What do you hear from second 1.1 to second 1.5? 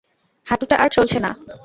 না।